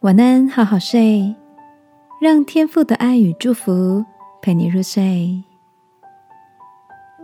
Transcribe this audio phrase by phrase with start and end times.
[0.00, 1.36] 晚安，好好睡，
[2.22, 4.02] 让天父的爱与祝福
[4.40, 5.44] 陪你入睡。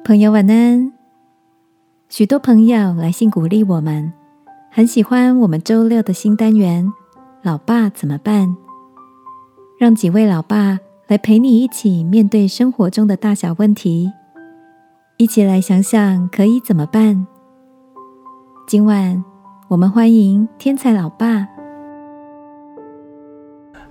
[0.05, 0.93] 朋友晚安。
[2.11, 4.13] 许多朋友来信鼓励我们，
[4.71, 6.93] 很喜欢我们周六的新单元
[7.41, 8.55] “老爸怎么办”，
[9.81, 14.13] 让几位老爸来陪你一起面对生活中的大小问题，
[15.17, 17.27] 一起来想想可以怎么办。
[18.69, 19.25] 今晚
[19.69, 21.56] 我们欢迎天才老爸。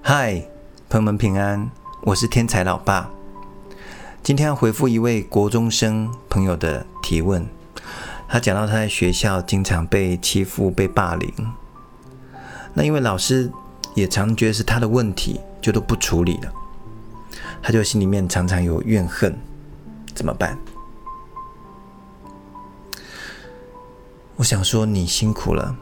[0.07, 0.39] 嗨，
[0.87, 1.67] 朋友们平安，
[2.03, 3.09] 我是天才老爸。
[4.21, 7.43] 今天要回复一位国中生朋友的提问，
[8.27, 11.33] 他讲到他在学校经常被欺负、被霸凌，
[12.75, 13.51] 那因为老师
[13.95, 16.53] 也常觉得是他的问题，就都不处理了，
[17.63, 19.35] 他就心里面常常有怨恨，
[20.13, 20.55] 怎么办？
[24.35, 25.75] 我想说你辛苦了，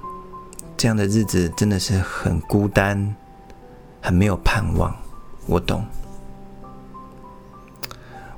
[0.77, 3.13] 这样的日子真的是很孤单。
[4.03, 4.93] 很没有盼望，
[5.47, 5.85] 我懂。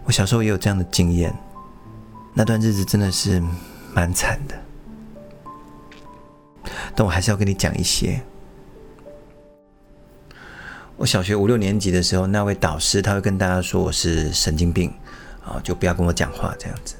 [0.03, 1.35] 我小时候也有这样的经验，
[2.35, 3.41] 那段日子真的是
[3.91, 4.55] 蛮惨的。
[6.93, 8.21] 但我还是要跟你讲一些。
[10.97, 14.93] 我小学五六年级的时候，那位导师他会跟大家说我是神经病
[15.43, 16.95] 啊，就不要跟我讲话这样子。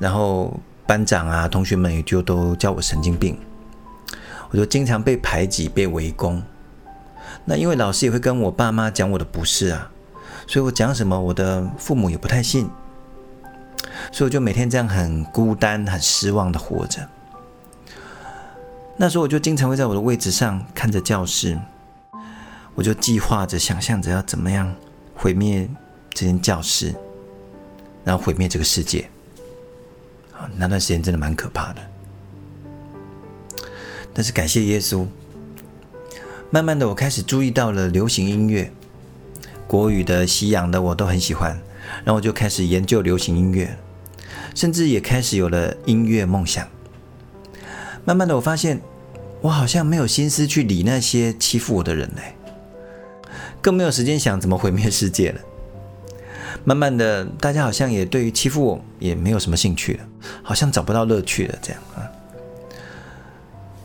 [0.00, 3.38] 然后班长啊、同学们也就都叫我神经病，
[4.50, 6.42] 我就经常被排挤、被围攻。
[7.44, 9.90] 那因为老师也会跟我爸妈讲我的不是啊，
[10.46, 12.70] 所以我讲什么我的父母也不太信，
[14.10, 17.06] 所以我就每天这样很孤单、很失望的活着。
[18.96, 21.58] 那时候我就经常会在我的位置上看着教室，
[22.74, 24.74] 我就计划着、想象着要怎么样
[25.14, 25.68] 毁灭
[26.14, 26.94] 这间教室，
[28.04, 29.08] 然后毁灭这个世界。
[30.32, 31.82] 啊，那段时间真的蛮可怕的，
[34.12, 35.06] 但是感谢耶稣。
[36.54, 38.70] 慢慢的，我开始注意到了流行音乐，
[39.66, 41.50] 国语的、西洋的，我都很喜欢。
[42.04, 43.76] 然后我就开始研究流行音乐，
[44.54, 46.64] 甚至也开始有了音乐梦想。
[48.04, 48.80] 慢慢的，我发现
[49.40, 52.36] 我好像没有心思去理那些欺负我的人嘞，
[53.60, 55.40] 更没有时间想怎么毁灭世界了。
[56.62, 60.04] 慢慢的，大家好像也对于欺负我也没有什么兴趣了，
[60.44, 62.06] 好像找不到乐趣了，这样啊。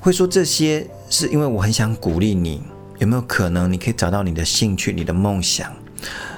[0.01, 2.63] 会说这些是因为我很想鼓励你，
[2.99, 5.69] 有没有可能你可以找到你的兴趣、你的梦想？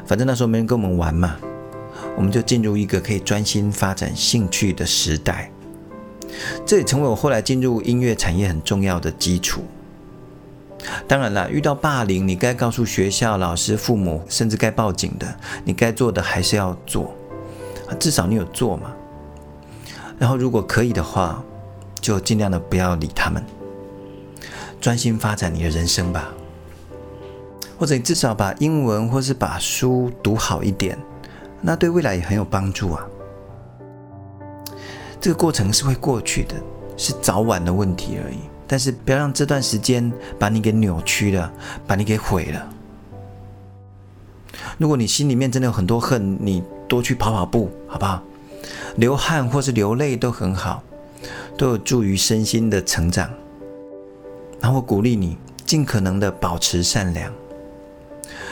[0.07, 1.37] 反正那时候没人跟我们玩嘛，
[2.17, 5.51] 我们就进入一个可以专心发展兴趣的时代。
[6.65, 9.61] 这也成为我后来进入音乐产业很重要的基础。
[11.07, 17.13] 当然了，遇到霸凌，你该告诉学校、老师、父母，甚至该报警的，你该做的还是要做，
[17.99, 18.91] 至少你有做嘛。
[20.17, 21.43] 然后如果可以的话。
[22.01, 23.41] 就尽量的不要理他们，
[24.81, 26.29] 专心发展你的人生吧。
[27.77, 30.97] 或者你至少把英文或是把书读好一点，
[31.61, 33.07] 那对未来也很有帮助啊。
[35.19, 36.55] 这个过程是会过去的，
[36.97, 38.37] 是早晚的问题而已。
[38.67, 41.51] 但是不要让这段时间把你给扭曲了，
[41.85, 42.69] 把你给毁了。
[44.77, 48.21] 如果你心里面真的有很多恨，你多去跑跑步，好不好？
[48.95, 50.83] 流汗或是流泪都很好。
[51.61, 53.29] 都有助于身心的成长。
[54.59, 57.31] 然后我鼓励你尽可能的保持善良，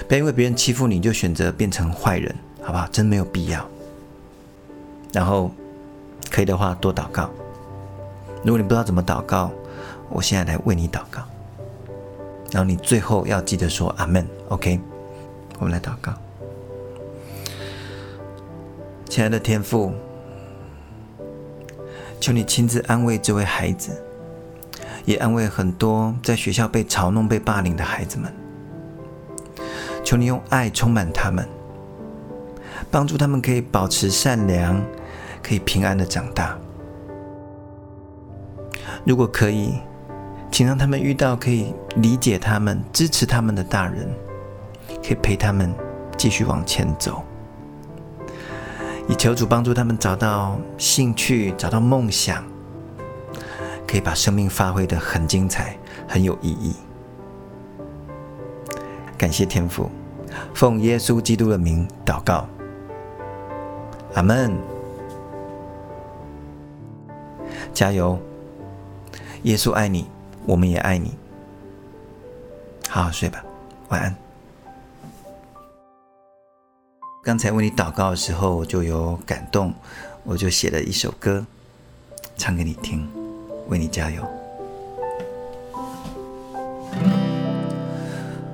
[0.08, 2.88] 不要因为别人欺负你就选择变成坏人，好不好？
[2.92, 3.68] 真没有必要。
[5.12, 5.50] 然后
[6.30, 7.32] 可以的话多祷告。
[8.44, 9.50] 如果你不知道怎么祷告，
[10.12, 11.24] 我现在来为你祷告。
[12.52, 14.24] 然后你最后要记得说阿门。
[14.50, 14.80] OK，
[15.58, 16.14] 我们来祷告。
[19.10, 19.92] 亲爱的天父。
[22.20, 23.92] 求你亲自安慰这位孩子，
[25.06, 28.34] 也安慰很多在学校被嘲弄、被霸凌的孩子们。
[30.04, 31.48] 求你用爱充满他们，
[32.90, 34.82] 帮助他们可以保持善良，
[35.42, 36.58] 可以平安的长大。
[39.06, 39.76] 如果可以，
[40.52, 44.10] 请让他们遇到可以理解他们、支持他们的大人，
[45.02, 45.74] 可以陪他们
[46.18, 47.24] 继续往前走。
[49.10, 52.46] 以求主帮助他们找到兴趣，找到梦想，
[53.88, 55.76] 可以把生命发挥的很精彩，
[56.08, 56.76] 很有意义。
[59.18, 59.90] 感谢天父，
[60.54, 62.48] 奉耶稣基督的名祷告，
[64.14, 64.56] 阿门。
[67.74, 68.20] 加油，
[69.42, 70.08] 耶稣爱你，
[70.46, 71.18] 我们也爱你。
[72.88, 73.44] 好好睡吧，
[73.88, 74.29] 晚安。
[77.30, 79.72] 刚才为你祷告的时候，我就有感动，
[80.24, 81.46] 我就写了一首歌，
[82.36, 83.08] 唱给你听，
[83.68, 84.28] 为你加油。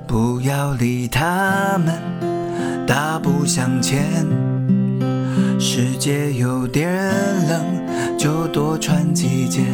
[0.06, 4.26] 不要理他们，大步向前。
[5.58, 6.86] 世界有点
[7.48, 9.64] 冷，就多穿几件。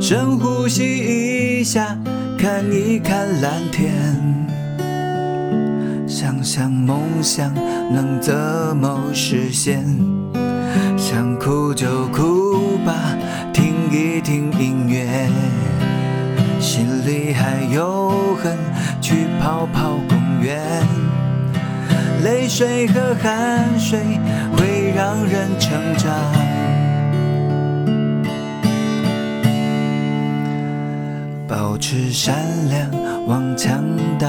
[0.00, 1.96] 深呼吸一下，
[2.36, 4.51] 看一看蓝天。
[6.22, 8.32] 想想梦想能怎
[8.76, 9.84] 么实现？
[10.96, 12.94] 想哭就哭吧，
[13.52, 15.28] 听一听音乐。
[16.60, 18.56] 心里还有恨，
[19.00, 20.62] 去跑跑公园。
[22.22, 23.98] 泪水和汗水
[24.56, 26.14] 会让人成长。
[31.48, 32.36] 保持善
[32.70, 33.82] 良，往强
[34.20, 34.28] 大。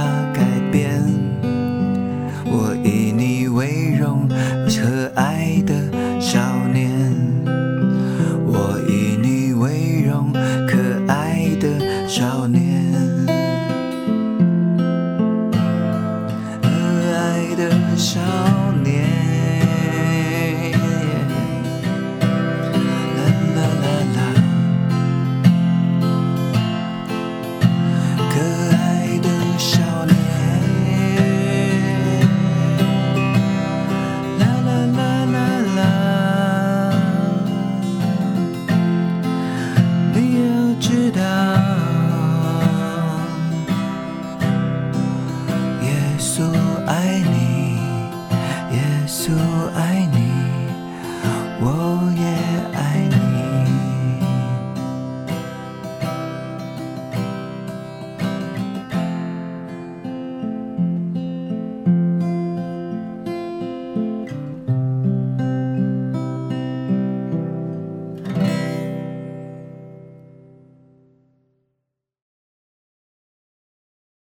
[49.23, 49.31] So